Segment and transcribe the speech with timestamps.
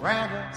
[0.00, 0.54] grant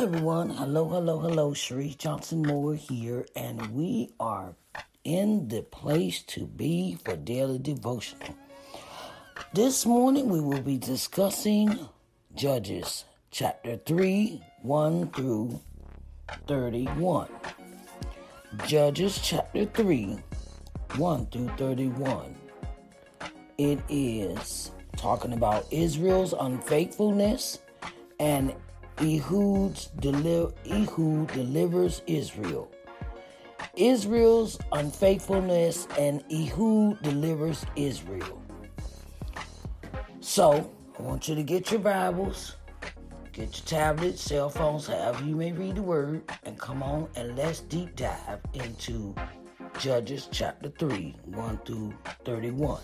[0.00, 0.48] everyone.
[0.48, 1.50] Hello, hello, hello.
[1.52, 4.54] Sharice Johnson Moore here, and we are
[5.04, 8.34] in the place to be for daily devotional.
[9.52, 11.78] This morning, we will be discussing
[12.34, 15.60] Judges chapter 3 1 through
[16.46, 17.28] 31.
[18.66, 20.18] Judges chapter 3
[20.96, 22.34] 1 through 31.
[23.58, 27.58] It is talking about Israel's unfaithfulness
[28.18, 28.54] and
[29.00, 32.70] Ehud's deli- Ehud delivers Israel.
[33.76, 38.42] Israel's unfaithfulness and Ehud delivers Israel.
[40.20, 42.56] So, I want you to get your Bibles,
[43.32, 47.36] get your tablets, cell phones, however you may read the word, and come on and
[47.36, 49.14] let's deep dive into
[49.78, 51.94] Judges chapter 3, 1 through
[52.26, 52.82] 31.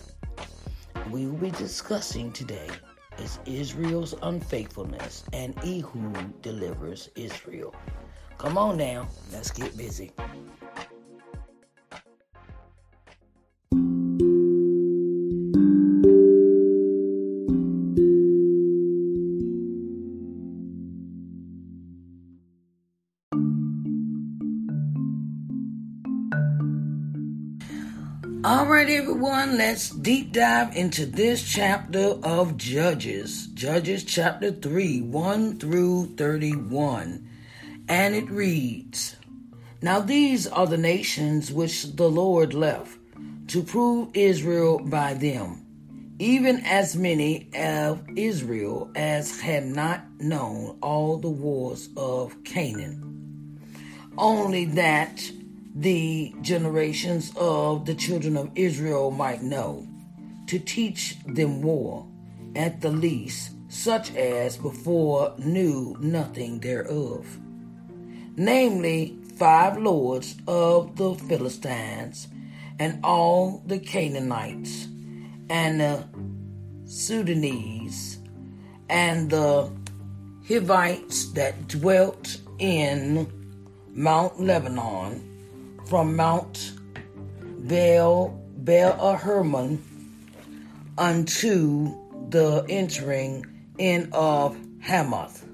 [1.11, 2.69] We will be discussing today
[3.19, 7.73] is Israel's unfaithfulness and Ehud delivers Israel.
[8.37, 10.11] Come on now, let's get busy.
[28.69, 33.47] Right, everyone, let's deep dive into this chapter of Judges.
[33.53, 37.29] Judges chapter 3, 1 through 31.
[37.87, 39.15] And it reads
[39.81, 42.97] Now these are the nations which the Lord left
[43.47, 45.67] to prove Israel by them
[46.19, 53.61] even as many of Israel as had not known all the wars of Canaan.
[54.17, 55.21] Only that
[55.79, 59.87] the generations of the children of Israel might know,
[60.47, 62.07] to teach them war,
[62.55, 67.37] at the least, such as before knew nothing thereof.
[68.35, 72.27] Namely, five lords of the Philistines,
[72.79, 74.87] and all the Canaanites,
[75.47, 76.03] and the
[76.85, 78.17] Sidonians,
[78.89, 79.71] and the
[80.47, 83.27] Hivites that dwelt in
[83.93, 85.26] Mount Lebanon,
[85.87, 86.73] from Mount
[87.39, 89.81] Baal, Baal Hermon
[90.97, 91.95] unto
[92.29, 93.45] the entering
[93.77, 95.45] in of Hamath.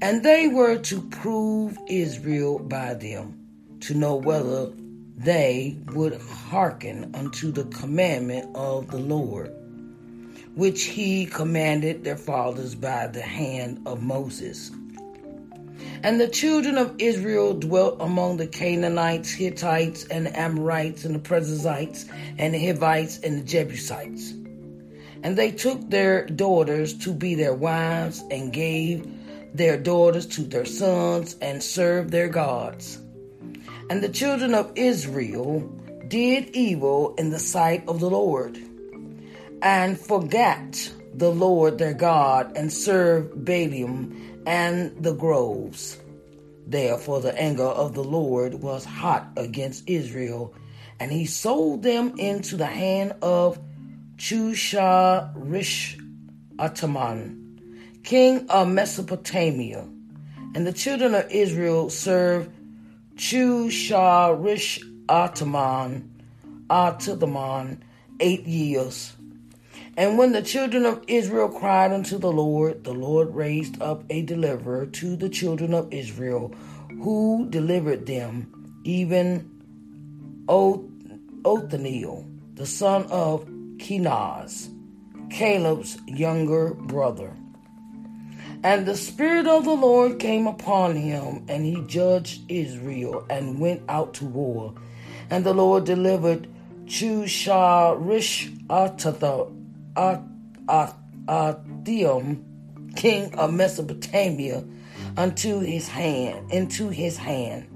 [0.00, 3.34] And they were to prove Israel by them,
[3.80, 4.70] to know whether
[5.16, 9.52] they would hearken unto the commandment of the Lord,
[10.54, 14.70] which he commanded their fathers by the hand of Moses.
[16.02, 22.06] And the children of Israel dwelt among the Canaanites, Hittites, and Amorites, and the Perizzites,
[22.38, 24.32] and the Hivites, and the Jebusites.
[25.24, 29.10] And they took their daughters to be their wives, and gave
[29.54, 32.98] their daughters to their sons, and served their gods.
[33.90, 35.60] And the children of Israel
[36.06, 38.56] did evil in the sight of the Lord,
[39.62, 45.98] and forgot the Lord their God, and served Baalim and the groves.
[46.66, 50.54] Therefore, the anger of the Lord was hot against Israel,
[50.98, 53.60] and he sold them into the hand of
[54.16, 56.00] Chusharish
[56.58, 59.86] Ataman, king of Mesopotamia.
[60.54, 62.50] And the children of Israel served
[63.16, 66.24] Chusharish Ataman,
[66.70, 67.84] Ataman,
[68.18, 69.12] eight years.
[69.98, 74.22] And when the children of Israel cried unto the Lord, the Lord raised up a
[74.22, 76.54] deliverer to the children of Israel,
[77.02, 79.50] who delivered them, even
[80.48, 82.24] Othniel,
[82.54, 83.44] the son of
[83.78, 84.68] Kenaz,
[85.30, 87.36] Caleb's younger brother.
[88.62, 93.82] And the Spirit of the Lord came upon him, and he judged Israel and went
[93.88, 94.74] out to war.
[95.28, 96.46] And the Lord delivered
[96.86, 98.54] Chusharish
[101.26, 102.44] Arthium,
[102.96, 104.64] king of Mesopotamia,
[105.16, 107.66] unto his hand, into his hand.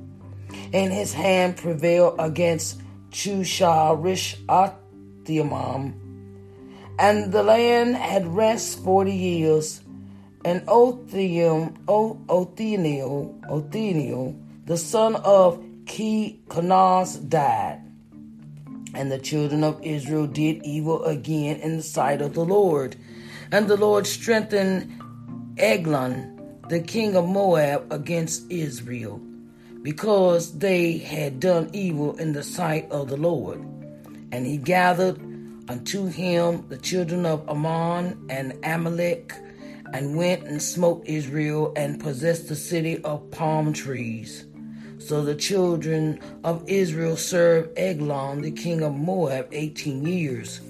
[0.72, 2.80] And his hand prevailed against
[3.10, 5.94] Chusharish Arthium,
[6.98, 9.80] and the land had rest forty years.
[10.44, 14.34] And Othniel, Othniel, Othniel,
[14.66, 17.80] the son of Ki Kenaz, died.
[18.94, 22.96] And the children of Israel did evil again in the sight of the Lord.
[23.50, 25.02] And the Lord strengthened
[25.58, 29.20] Eglon, the king of Moab, against Israel,
[29.82, 33.60] because they had done evil in the sight of the Lord.
[34.30, 35.20] And he gathered
[35.68, 39.34] unto him the children of Ammon and Amalek,
[39.92, 44.46] and went and smote Israel, and possessed the city of palm trees.
[45.04, 50.60] So the children of Israel served Eglon, the king of Moab, eighteen years.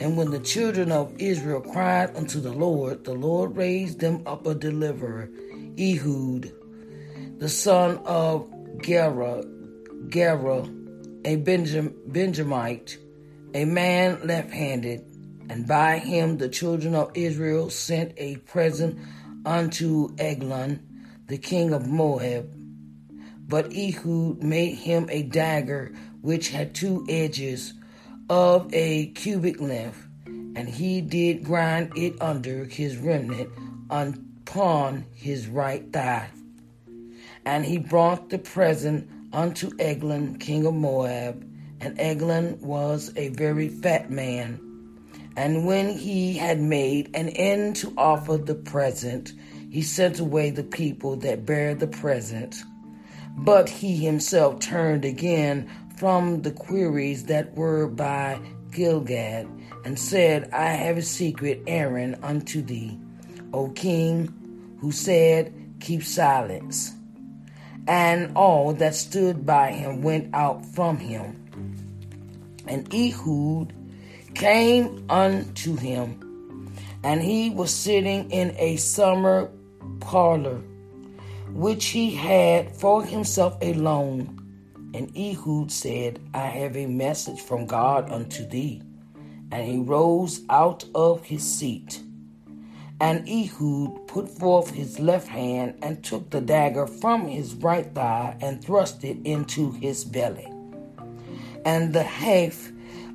[0.00, 4.44] And when the children of Israel cried unto the Lord, the Lord raised them up
[4.46, 5.30] a deliverer,
[5.78, 6.52] Ehud,
[7.38, 8.52] the son of
[8.82, 9.44] Gera,
[10.08, 10.68] Gera,
[11.24, 12.98] a Benjam, Benjamite,
[13.54, 15.04] a man left handed.
[15.48, 18.98] And by him the children of Israel sent a present
[19.46, 20.82] unto Eglon,
[21.28, 22.52] the king of Moab,
[23.48, 27.74] but Ehud made him a dagger which had two edges
[28.28, 33.50] of a cubit length, and he did grind it under his remnant
[33.90, 36.28] upon his right thigh.
[37.44, 41.48] And he brought the present unto Eglon, king of Moab,
[41.80, 44.60] and Eglon was a very fat man.
[45.36, 49.34] And when he had made an end to offer the present,
[49.70, 52.56] he sent away the people that bare the present.
[53.36, 58.40] But he himself turned again from the queries that were by
[58.70, 59.46] Gilgal,
[59.84, 62.98] and said, I have a secret errand unto thee,
[63.52, 66.92] O king, who said, Keep silence.
[67.86, 71.42] And all that stood by him went out from him.
[72.66, 73.72] And Ehud
[74.34, 76.72] came unto him,
[77.04, 79.50] and he was sitting in a summer
[80.00, 80.62] parlor
[81.56, 84.42] which he had for himself alone.
[84.94, 88.82] And Ehud said, I have a message from God unto thee.
[89.52, 92.02] and he rose out of his seat.
[93.00, 98.36] And Ehud put forth his left hand and took the dagger from his right thigh
[98.40, 100.48] and thrust it into his belly.
[101.64, 102.72] And the haft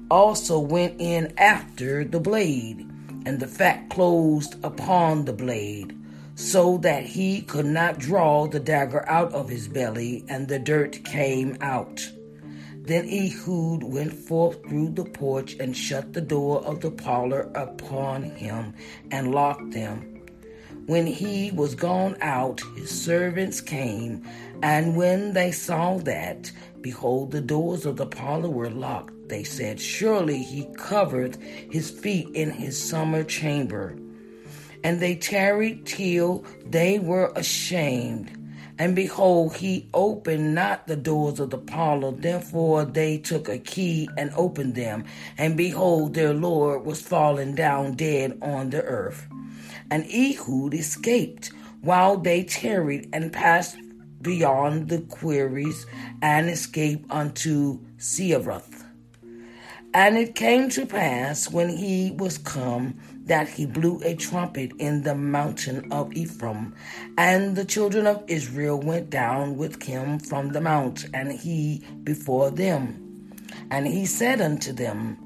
[0.10, 2.80] also went in after the blade,
[3.26, 5.98] and the fat closed upon the blade,
[6.42, 11.04] so that he could not draw the dagger out of his belly, and the dirt
[11.04, 12.02] came out.
[12.82, 18.24] Then Ehud went forth through the porch and shut the door of the parlor upon
[18.24, 18.74] him
[19.12, 20.24] and locked them.
[20.88, 24.28] When he was gone out, his servants came,
[24.64, 29.80] and when they saw that, behold, the doors of the parlor were locked, they said,
[29.80, 33.96] Surely he covered his feet in his summer chamber.
[34.84, 38.38] And they tarried till they were ashamed.
[38.80, 42.12] And behold, he opened not the doors of the parlor.
[42.12, 45.04] Therefore they took a key and opened them.
[45.38, 49.28] And behold, their Lord was fallen down dead on the earth.
[49.92, 53.78] And Ehud escaped while they tarried and passed
[54.22, 55.86] beyond the quarries
[56.22, 58.86] and escaped unto Seirath.
[59.94, 62.98] And it came to pass when he was come
[63.32, 66.76] that he blew a trumpet in the mountain of Ephraim.
[67.18, 72.52] And the children of Israel went down with him from the mount, and he before
[72.52, 73.32] them.
[73.70, 75.18] And he said unto them,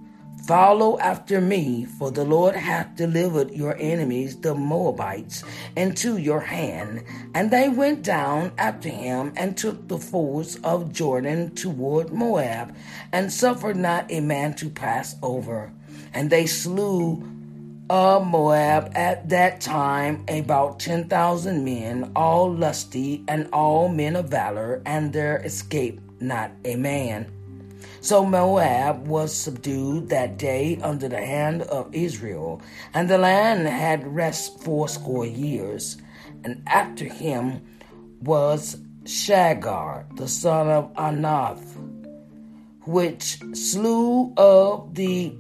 [0.46, 5.44] Follow after me, for the Lord hath delivered your enemies, the Moabites,
[5.76, 7.04] into your hand.
[7.34, 12.76] And they went down after him and took the fords of Jordan toward Moab,
[13.12, 15.74] and suffered not a man to pass over.
[16.14, 17.35] And they slew
[17.90, 24.82] of Moab at that time about 10,000 men, all lusty and all men of valor,
[24.86, 27.32] and there escaped not a man.
[28.02, 32.62] So Moab was subdued that day under the hand of Israel,
[32.94, 35.98] and the land had rest fourscore years.
[36.44, 37.62] And after him
[38.22, 41.64] was Shamgar, the son of Anath,
[42.86, 45.36] which slew of the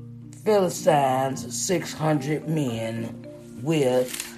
[0.45, 3.25] Philistines 600 men
[3.63, 4.37] with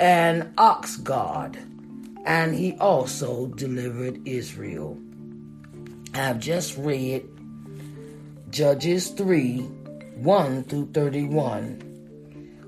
[0.00, 1.56] an ox goad,
[2.24, 4.98] and he also delivered Israel.
[6.14, 7.28] I've just read
[8.50, 11.82] Judges 3 1 through 31.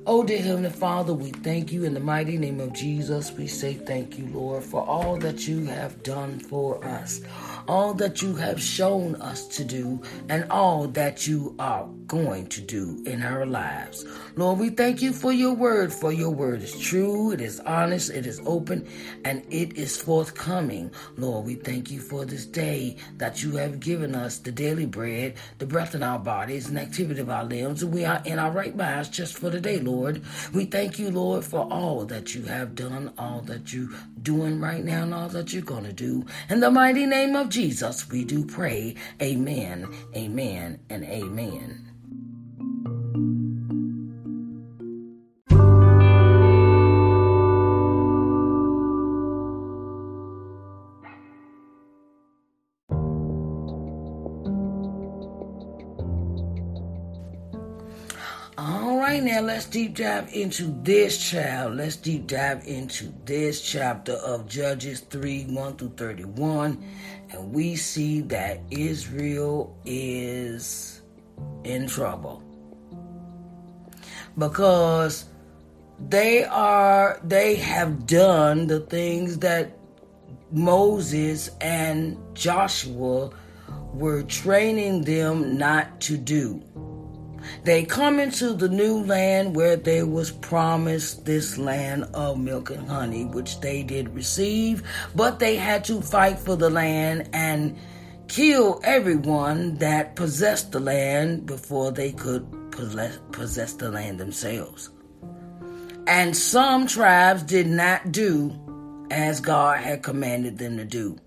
[0.06, 3.32] Oh, dear Heavenly Father, we thank you in the mighty name of Jesus.
[3.32, 7.20] We say thank you, Lord, for all that you have done for us
[7.68, 12.62] all that you have shown us to do and all that you are going to
[12.62, 14.06] do in our lives.
[14.34, 18.10] Lord, we thank you for your word, for your word is true, it is honest,
[18.10, 18.88] it is open,
[19.24, 20.90] and it is forthcoming.
[21.18, 25.34] Lord, we thank you for this day that you have given us the daily bread,
[25.58, 27.82] the breath in our bodies, and activity of our limbs.
[27.82, 30.22] and We are in our right minds just for the day, Lord.
[30.54, 33.90] We thank you, Lord, for all that you have done, all that you're
[34.22, 36.24] doing right now, and all that you're going to do.
[36.48, 37.57] In the mighty name of Jesus,
[38.08, 38.94] we do pray.
[39.20, 41.87] Amen, amen, and amen.
[59.08, 61.76] Right now, let's deep dive into this child.
[61.76, 66.84] Let's deep dive into this chapter of Judges 3 1 through 31.
[67.30, 71.00] And we see that Israel is
[71.64, 72.42] in trouble.
[74.36, 75.24] Because
[76.10, 79.78] they are, they have done the things that
[80.52, 83.30] Moses and Joshua
[83.94, 86.62] were training them not to do.
[87.64, 92.88] They come into the new land where they was promised this land of milk and
[92.88, 94.82] honey, which they did receive,
[95.14, 97.76] but they had to fight for the land and
[98.28, 104.90] kill everyone that possessed the land before they could possess, possess the land themselves.
[106.06, 108.52] And some tribes did not do
[109.10, 111.18] as God had commanded them to do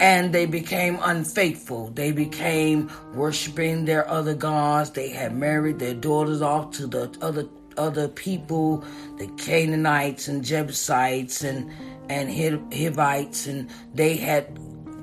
[0.00, 1.90] and they became unfaithful.
[1.90, 4.90] They became worshiping their other gods.
[4.90, 8.84] They had married their daughters off to the other other people,
[9.18, 11.70] the Canaanites and Jebusites and
[12.08, 12.30] and
[12.74, 14.58] Hivites, and they had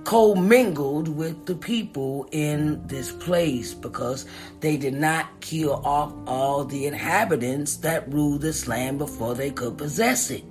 [0.08, 4.26] commingled with the people in this place because
[4.62, 9.78] they did not kill off all the inhabitants that ruled this land before they could
[9.78, 10.46] possess it.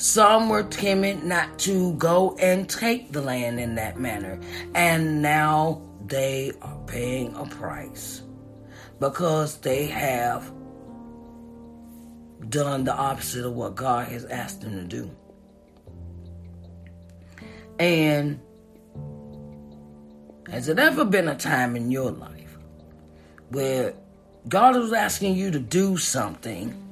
[0.00, 4.40] Some were timid not to go and take the land in that manner.
[4.74, 8.22] And now they are paying a price
[8.98, 10.50] because they have
[12.48, 15.10] done the opposite of what God has asked them to do.
[17.78, 18.40] And
[20.50, 22.56] has it ever been a time in your life
[23.50, 23.92] where
[24.48, 26.89] God was asking you to do something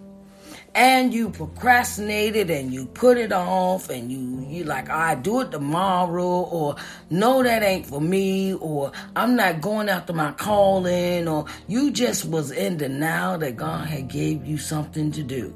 [0.78, 5.50] and you procrastinated and you put it off and you you like I do it
[5.50, 6.76] tomorrow or
[7.10, 12.26] no that ain't for me or I'm not going after my calling or you just
[12.26, 15.52] was in denial that God had gave you something to do.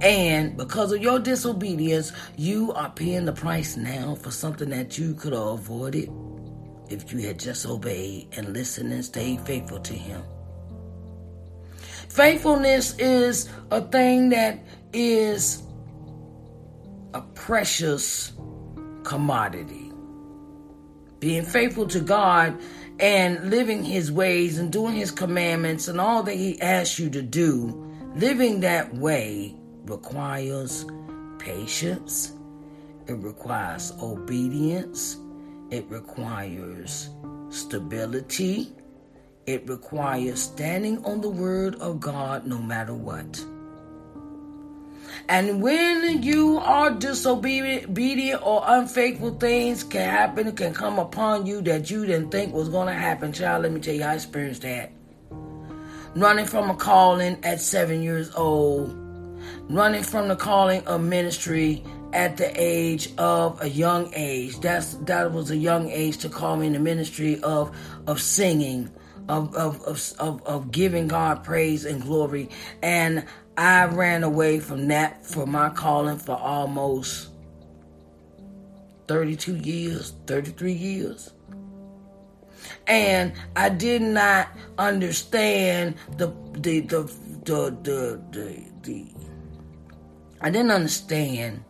[0.00, 5.14] And because of your disobedience, you are paying the price now for something that you
[5.14, 6.08] could have avoided
[6.88, 10.22] if you had just obeyed and listened and stayed faithful to Him.
[12.16, 14.58] Faithfulness is a thing that
[14.94, 15.62] is
[17.12, 18.32] a precious
[19.02, 19.92] commodity.
[21.20, 22.58] Being faithful to God
[22.98, 27.20] and living His ways and doing His commandments and all that He asks you to
[27.20, 29.54] do, living that way
[29.84, 30.86] requires
[31.36, 32.32] patience,
[33.08, 35.18] it requires obedience,
[35.70, 37.10] it requires
[37.50, 38.72] stability,
[39.46, 43.44] it requires standing on the word of God no matter what.
[45.28, 51.90] And when you are disobedient or unfaithful, things can happen, can come upon you that
[51.90, 53.32] you didn't think was going to happen.
[53.32, 54.92] Child, let me tell you, I experienced that.
[56.14, 58.96] Running from a calling at seven years old,
[59.68, 64.58] running from the calling of ministry at the age of a young age.
[64.60, 68.90] That's that was a young age to call me in the ministry of of singing,
[69.28, 69.82] of of
[70.18, 72.48] of of, giving God praise and glory.
[72.82, 73.24] And
[73.56, 77.28] I ran away from that for my calling for almost
[79.08, 81.32] 32 years, 33 years.
[82.86, 87.10] And I did not understand the the the
[87.44, 89.06] the, the
[90.40, 91.64] I didn't understand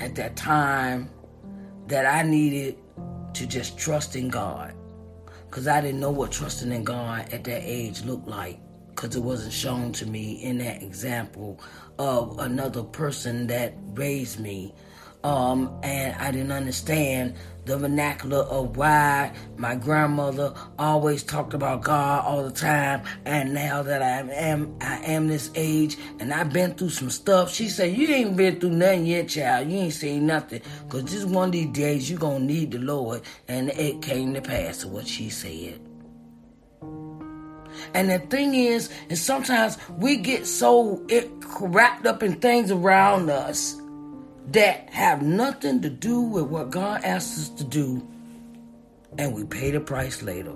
[0.00, 1.08] at that time
[1.86, 2.76] that I needed
[3.34, 4.74] to just trust in God.
[5.52, 8.58] Because I didn't know what trusting in God at that age looked like.
[8.88, 11.60] Because it wasn't shown to me in that example
[11.98, 14.72] of another person that raised me
[15.24, 17.34] um, and I didn't understand
[17.64, 23.02] the vernacular of why my grandmother always talked about God all the time.
[23.24, 27.52] And now that I am, I am this age, and I've been through some stuff.
[27.52, 29.70] She said, "You ain't been through nothing yet, child.
[29.70, 33.22] You ain't seen nothing, cause just one of these days you gonna need the Lord."
[33.48, 34.84] And it came to pass.
[34.84, 35.80] What she said.
[37.94, 43.30] And the thing is, is sometimes we get so it wrapped up in things around
[43.30, 43.81] us
[44.48, 48.06] that have nothing to do with what God asks us to do,
[49.18, 50.54] and we pay the price later.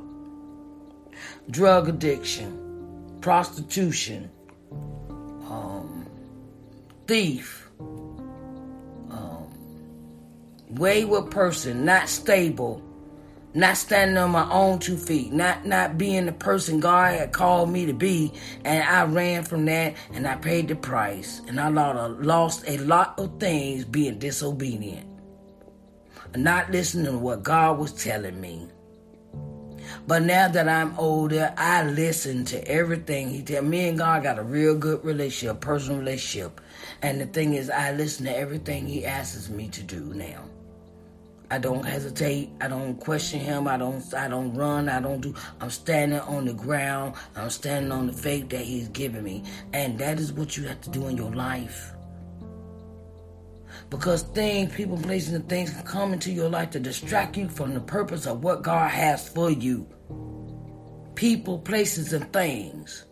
[1.50, 4.30] Drug addiction, prostitution,
[5.48, 6.06] um,
[7.06, 9.46] thief, um,
[10.68, 12.82] wayward person, not stable,
[13.56, 17.70] not standing on my own two feet, not not being the person God had called
[17.70, 18.32] me to be,
[18.64, 23.18] and I ran from that and I paid the price, and I lost a lot
[23.18, 25.06] of things being disobedient,
[26.36, 28.68] not listening to what God was telling me.
[30.06, 34.38] But now that I'm older, I listen to everything he tell me and God got
[34.38, 36.60] a real good relationship, personal relationship.
[37.02, 40.44] And the thing is I listen to everything he asks me to do now.
[41.50, 42.50] I don't hesitate.
[42.60, 43.68] I don't question him.
[43.68, 44.88] I don't I don't run.
[44.88, 47.14] I don't do I'm standing on the ground.
[47.36, 49.44] I'm standing on the faith that he's given me.
[49.72, 51.92] And that is what you have to do in your life.
[53.90, 57.74] Because things, people, places, and things can come into your life to distract you from
[57.74, 59.86] the purpose of what God has for you.
[61.14, 63.04] People, places, and things.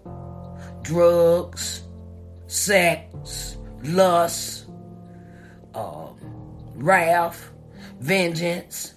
[0.82, 1.82] Drugs,
[2.48, 4.66] sex, lust,
[5.74, 6.08] uh,
[6.74, 7.53] wrath,
[8.00, 8.94] vengeance.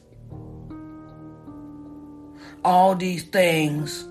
[2.63, 4.07] All these things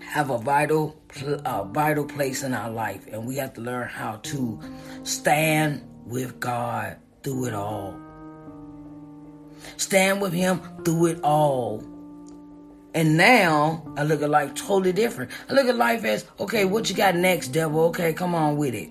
[0.00, 0.98] have a vital,
[1.44, 4.58] a vital place in our life, and we have to learn how to
[5.02, 7.98] stand with God through it all.
[9.76, 11.84] Stand with Him through it all.
[12.94, 15.30] And now I look at life totally different.
[15.50, 17.80] I look at life as okay, what you got next, devil?
[17.88, 18.88] Okay, come on with it.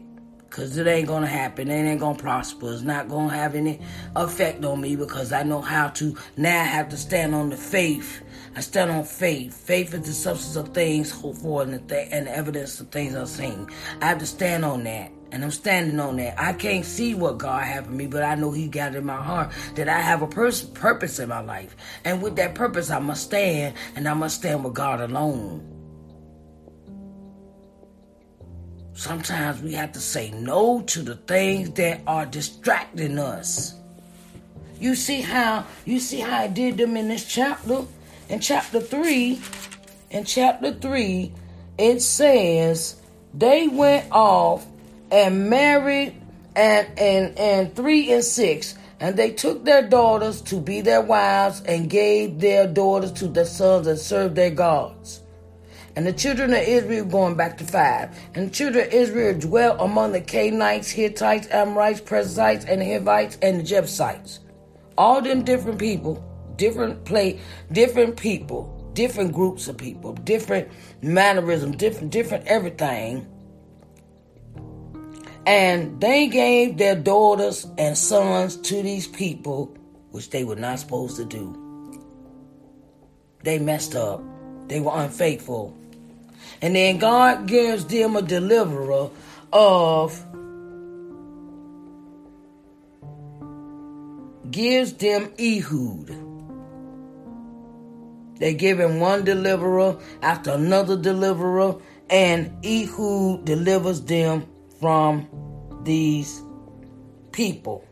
[0.49, 1.69] Cause it ain't gonna happen.
[1.69, 2.71] It ain't gonna prosper.
[2.71, 3.81] It's not gonna have any
[4.15, 7.57] effect on me because I know how to now I have to stand on the
[7.57, 8.21] faith.
[8.55, 9.53] I stand on faith.
[9.53, 12.87] Faith is the substance of things hoped for and the, th- and the evidence of
[12.87, 13.67] things unseen.
[14.01, 15.11] I have to stand on that.
[15.33, 16.39] And I'm standing on that.
[16.39, 19.05] I can't see what God has for me, but I know He got it in
[19.05, 21.75] my heart that I have a pers- purpose in my life.
[22.05, 25.74] And with that purpose, I must stand, and I must stand with God alone.
[28.95, 33.75] Sometimes we have to say no to the things that are distracting us.
[34.79, 37.83] You see how you see how I did them in this chapter?
[38.29, 39.39] In chapter 3,
[40.11, 41.31] in chapter 3,
[41.77, 42.95] it says
[43.33, 44.65] they went off
[45.11, 46.15] and married
[46.55, 51.61] and and and 3 and 6 and they took their daughters to be their wives
[51.63, 55.19] and gave their daughters to their sons and served their gods.
[55.95, 59.77] And the children of Israel, going back to five, and the children of Israel dwelt
[59.79, 64.41] among the Canaanites, Hittites, Amorites, Perizzites, and Hivites, and the Jebusites.
[64.97, 66.23] All them different people,
[66.57, 67.39] different play,
[67.71, 70.69] different people, different groups of people, different
[71.01, 73.25] mannerisms, different, different everything.
[75.45, 79.67] And they gave their daughters and sons to these people,
[80.11, 81.61] which they were not supposed to do.
[83.43, 84.23] They messed up.
[84.67, 85.77] They were unfaithful.
[86.65, 89.11] And then God gives them a deliverer
[89.53, 90.25] of
[94.49, 96.09] gives them Ehud.
[98.39, 101.75] They give him one deliverer after another deliverer,
[102.09, 104.47] and Ehud delivers them
[104.79, 105.27] from
[105.83, 106.41] these
[107.31, 107.85] people.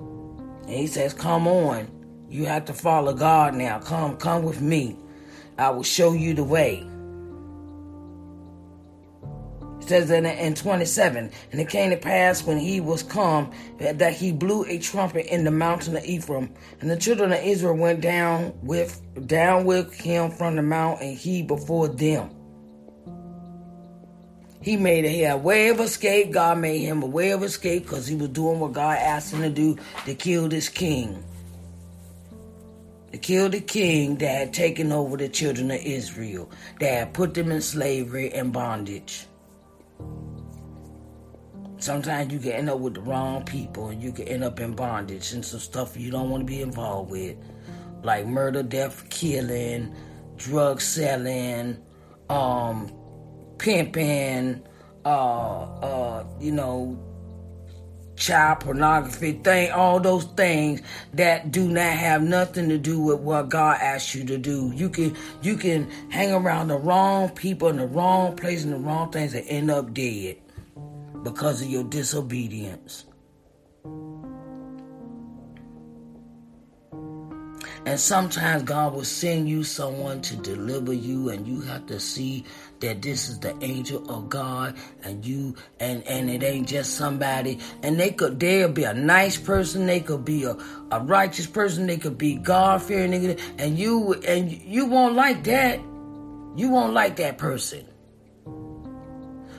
[0.00, 1.88] And he says, Come on.
[2.30, 3.80] You have to follow God now.
[3.80, 4.96] Come, come with me.
[5.58, 6.88] I will show you the way.
[9.84, 14.14] It says in, in 27, and it came to pass when he was come that
[14.14, 18.00] he blew a trumpet in the mountain of Ephraim, and the children of Israel went
[18.00, 22.30] down with down with him from the mount, and he before them.
[24.62, 26.32] He made a, a way of escape.
[26.32, 29.42] God made him a way of escape because he was doing what God asked him
[29.42, 31.22] to do to kill this king.
[33.12, 37.34] To kill the king that had taken over the children of Israel, that had put
[37.34, 39.26] them in slavery and bondage.
[41.84, 44.72] Sometimes you can end up with the wrong people and you can end up in
[44.72, 47.36] bondage and some stuff you don't want to be involved with.
[48.02, 49.94] Like murder, death, killing,
[50.38, 51.76] drug selling,
[52.30, 52.90] um,
[53.58, 54.62] pimping,
[55.04, 56.98] uh, uh, you know,
[58.16, 60.80] child pornography thing, all those things
[61.12, 64.72] that do not have nothing to do with what God asked you to do.
[64.74, 68.78] You can you can hang around the wrong people in the wrong place and the
[68.78, 70.38] wrong things and end up dead
[71.24, 73.06] because of your disobedience.
[77.86, 82.44] And sometimes God will send you someone to deliver you, and you have to see
[82.80, 87.58] that this is the angel of God, and you and and it ain't just somebody.
[87.82, 90.56] And they could they'll be a nice person, they could be a,
[90.90, 95.78] a righteous person, they could be God fearing, and you and you won't like that.
[96.56, 97.86] You won't like that person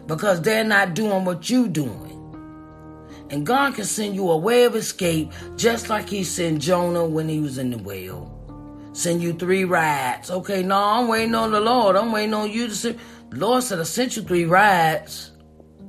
[0.08, 2.12] because they're not doing what you're doing.
[3.30, 7.28] And God can send you a way of escape just like He sent Jonah when
[7.28, 8.32] he was in the whale.
[8.94, 10.32] Send you three rides.
[10.32, 11.96] Okay, no, I'm waiting on the Lord.
[11.96, 13.00] I'm waiting on you to send.
[13.30, 15.32] The Lord said, I sent you three rides.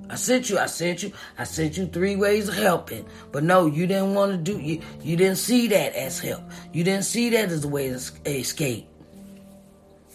[0.08, 3.06] I sent you, I sent you, I sent you three ways of helping.
[3.32, 6.42] But no, you didn't want to do you you didn't see that as help.
[6.72, 8.88] You didn't see that as a way to escape.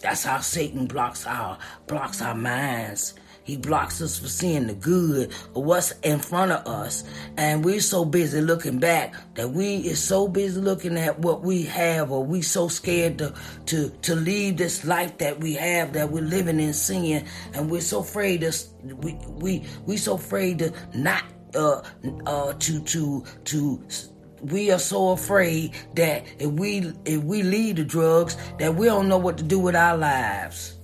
[0.00, 3.14] That's how Satan blocks our blocks our minds.
[3.44, 7.04] He blocks us from seeing the good of what's in front of us.
[7.36, 11.62] And we're so busy looking back that we is so busy looking at what we
[11.64, 13.34] have or we so scared to,
[13.66, 17.26] to, to leave this life that we have that we're living in sin.
[17.54, 18.52] And we're so afraid to,
[18.96, 21.24] we, we, we so afraid to not,
[21.54, 21.82] uh,
[22.26, 23.82] uh, to, to, to,
[24.42, 29.08] we are so afraid that if we if we leave the drugs that we don't
[29.08, 30.78] know what to do with our lives.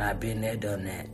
[0.00, 1.06] I've been there, done that.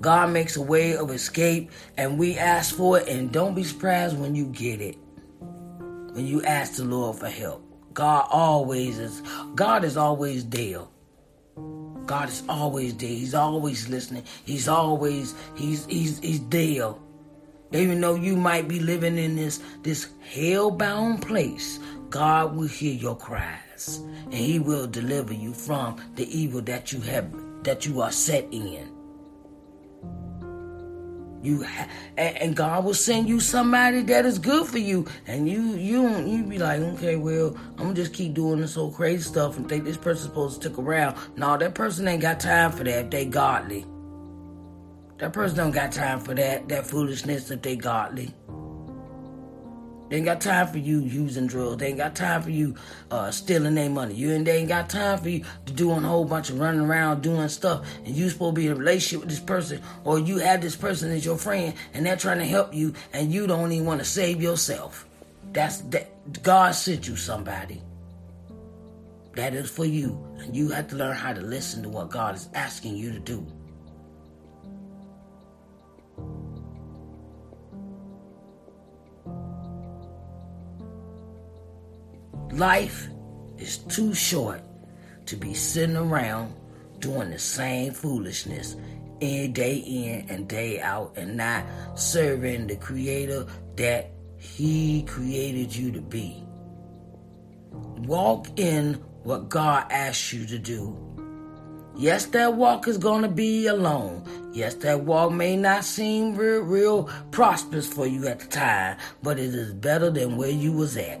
[0.00, 4.18] God makes a way of escape, and we ask for it, and don't be surprised
[4.18, 4.96] when you get it.
[5.40, 7.64] When you ask the Lord for help.
[7.94, 9.22] God always is,
[9.54, 10.82] God is always there.
[12.06, 13.08] God is always there.
[13.08, 14.24] He's always listening.
[14.44, 16.94] He's always, he's, he's, he's there.
[17.72, 23.16] Even though you might be living in this, this hell-bound place, God will hear your
[23.16, 28.10] cries, and He will deliver you from the evil that you have, that you are
[28.10, 28.89] set in.
[31.42, 31.66] You
[32.18, 36.44] and God will send you somebody that is good for you, and you you you
[36.44, 39.84] be like, okay, well, I'm gonna just keep doing this whole crazy stuff and think
[39.84, 41.16] this person's supposed to stick around.
[41.36, 43.06] No, that person ain't got time for that.
[43.06, 43.86] If they godly,
[45.18, 48.34] That person don't got time for that, that foolishness if they godly.
[50.10, 51.76] They ain't got time for you using drugs.
[51.76, 52.74] They ain't got time for you
[53.12, 54.12] uh, stealing their money.
[54.12, 56.80] You and they ain't got time for you to doing a whole bunch of running
[56.80, 57.86] around doing stuff.
[58.04, 60.74] And you supposed to be in a relationship with this person, or you have this
[60.74, 64.00] person as your friend, and they're trying to help you, and you don't even want
[64.00, 65.06] to save yourself.
[65.52, 66.42] That's that.
[66.42, 67.80] God sent you somebody.
[69.36, 72.34] That is for you, and you have to learn how to listen to what God
[72.34, 73.46] is asking you to do.
[82.52, 83.08] Life
[83.58, 84.62] is too short
[85.26, 86.54] to be sitting around
[86.98, 88.74] doing the same foolishness
[89.20, 95.92] in day in and day out and not serving the creator that he created you
[95.92, 96.42] to be.
[97.70, 100.96] Walk in what God asks you to do.
[101.96, 104.24] Yes, that walk is going to be alone.
[104.52, 109.38] Yes, that walk may not seem real, real prosperous for you at the time, but
[109.38, 111.20] it is better than where you was at.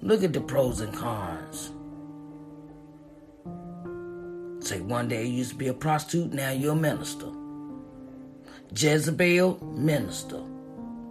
[0.00, 1.72] Look at the pros and cons.
[4.60, 7.26] Say one day you used to be a prostitute, now you're a minister.
[8.74, 10.40] Jezebel, minister.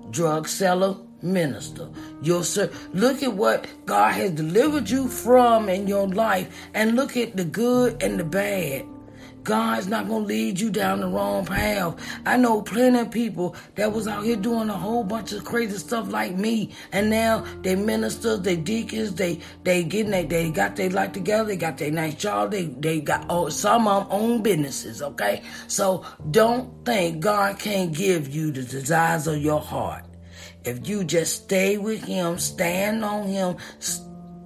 [0.09, 1.89] Drug seller, minister.
[2.21, 7.17] Your sir, look at what God has delivered you from in your life, and look
[7.17, 8.85] at the good and the bad.
[9.47, 11.95] God's not gonna lead you down the wrong path.
[12.25, 15.77] I know plenty of people that was out here doing a whole bunch of crazy
[15.77, 20.75] stuff like me, and now they ministers, they deacons, they they getting they they got
[20.75, 24.19] their life together, they got their nice job, they they got oh some of them
[24.19, 25.01] own businesses.
[25.01, 30.03] Okay, so don't think God can't give you the desires of your heart.
[30.65, 33.55] If you just stay with Him, stand on Him,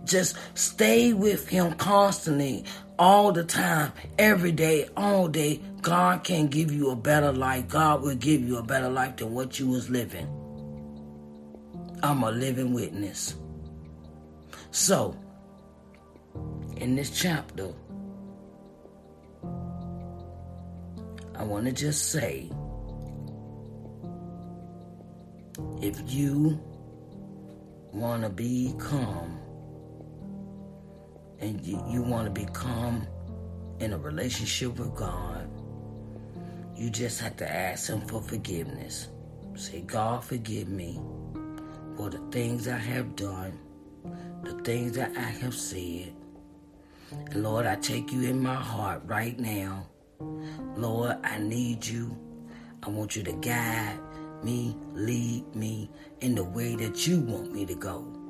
[0.06, 2.66] just stay with Him constantly
[3.02, 7.68] all the time, every day, all day, God can give you a better life.
[7.68, 10.28] God will give you a better life than what you was living.
[12.04, 13.34] I'm a living witness.
[14.70, 15.18] So,
[16.78, 17.74] in this chapter,
[21.36, 22.52] I want to just say
[25.82, 26.62] if you
[27.94, 29.40] want to become
[31.42, 33.06] and you, you want to become
[33.80, 35.50] in a relationship with God,
[36.76, 39.10] you just have to ask Him for forgiveness.
[39.56, 41.00] Say, God, forgive me
[41.98, 43.60] for the things I have done,
[44.44, 46.14] the things that I have said.
[47.12, 49.88] And Lord, I take you in my heart right now.
[50.78, 52.18] Lord, I need you.
[52.84, 54.00] I want you to guide
[54.44, 55.90] me, lead me
[56.22, 58.21] in the way that you want me to go.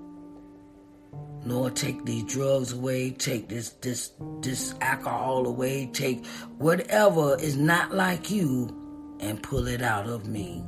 [1.44, 6.26] Lord, take these drugs away, take this this this alcohol away, take
[6.60, 8.78] whatever is not like you
[9.20, 10.64] and pull it out of me.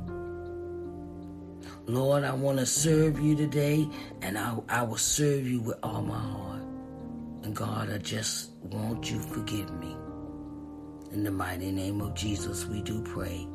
[1.86, 3.86] Lord, I want to serve you today,
[4.22, 6.62] and I, I will serve you with all my heart.
[7.42, 9.94] And God, I just want you forgive me.
[11.12, 13.46] In the mighty name of Jesus, we do pray.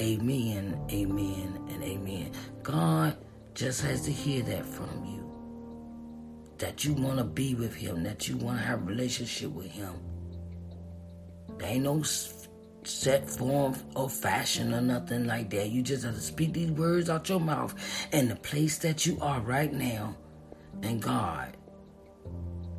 [0.00, 2.30] Amen, amen, and amen.
[2.62, 3.16] God
[3.54, 5.17] just has to hear that from you
[6.58, 9.70] that you want to be with him, that you want to have a relationship with
[9.70, 9.94] him.
[11.58, 12.02] There ain't no
[12.84, 15.70] set form or fashion or nothing like that.
[15.70, 17.74] You just have to speak these words out your mouth
[18.12, 20.16] in the place that you are right now.
[20.82, 21.56] And God,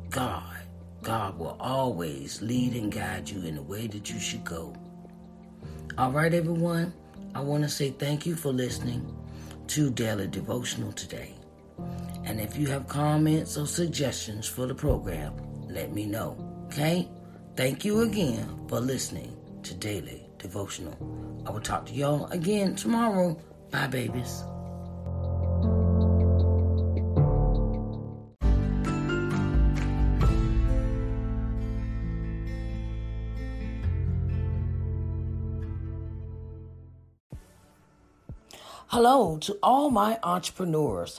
[0.08, 0.56] God,
[1.02, 4.74] God will always lead and guide you in the way that you should go.
[5.98, 6.92] All right, everyone.
[7.34, 9.16] I want to say thank you for listening
[9.68, 11.34] to Daily Devotional today.
[12.30, 15.34] And if you have comments or suggestions for the program,
[15.68, 16.36] let me know.
[16.66, 17.08] Okay?
[17.56, 20.94] Thank you again for listening to Daily Devotional.
[21.44, 23.36] I will talk to y'all again tomorrow.
[23.72, 24.44] Bye, babies.
[38.86, 41.18] Hello to all my entrepreneurs.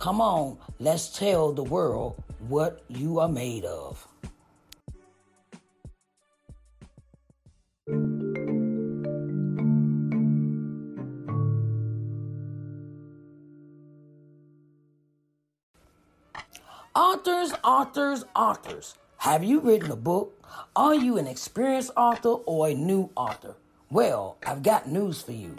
[0.00, 4.08] Come on, let's tell the world what you are made of.
[16.96, 18.94] Authors, authors, authors.
[19.18, 20.42] Have you written a book?
[20.74, 23.54] Are you an experienced author or a new author?
[23.92, 25.56] Well, I've got news for you.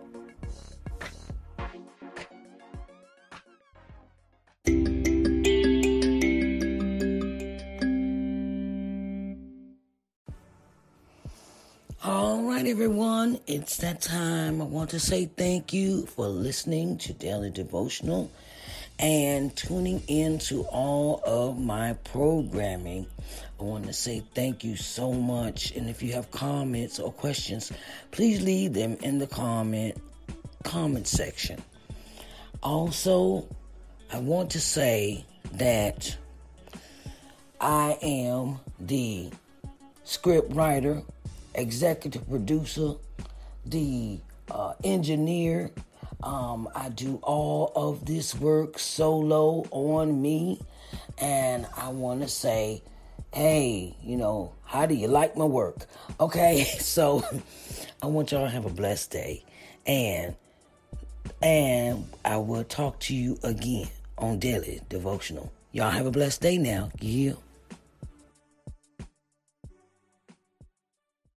[12.03, 14.59] All right, everyone, it's that time.
[14.59, 18.31] I want to say thank you for listening to Daily Devotional
[18.97, 23.05] and tuning in to all of my programming.
[23.59, 25.75] I want to say thank you so much.
[25.75, 27.71] And if you have comments or questions,
[28.09, 30.01] please leave them in the comment
[30.63, 31.61] comment section.
[32.63, 33.47] Also,
[34.11, 36.17] I want to say that
[37.59, 39.29] I am the
[40.03, 41.03] script writer
[41.55, 42.93] executive producer,
[43.65, 45.71] the uh, engineer.
[46.23, 50.59] Um, I do all of this work solo on me.
[51.17, 52.83] And I want to say,
[53.33, 55.87] hey, you know, how do you like my work?
[56.19, 57.23] Okay, so
[58.01, 59.43] I want y'all to have a blessed day.
[59.85, 60.35] And
[61.41, 65.51] and I will talk to you again on Daily Devotional.
[65.71, 66.91] Y'all have a blessed day now.
[66.99, 67.33] Yeah.